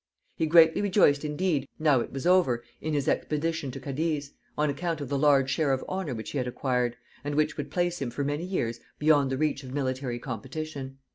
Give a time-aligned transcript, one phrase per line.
[0.35, 4.99] He greatly rejoiced indeed, now it was over, in his expedition to Cadiz, on account
[4.99, 8.09] of the large share of honor which he had acquired, and which would place him
[8.09, 10.97] for many years beyond the reach of military competition.